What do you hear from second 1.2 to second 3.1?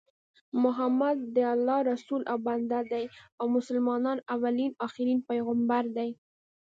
د الله رسول او بنده دي